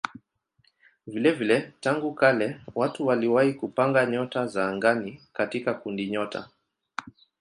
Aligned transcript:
Vilevile 1.07 1.73
tangu 1.81 2.13
kale 2.13 2.61
watu 2.75 3.07
waliwahi 3.07 3.53
kupanga 3.53 4.05
nyota 4.05 4.47
za 4.47 4.67
angani 4.67 5.21
katika 5.33 5.73
kundinyota. 5.73 6.49